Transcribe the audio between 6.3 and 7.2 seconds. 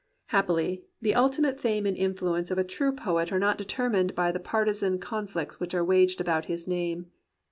his name.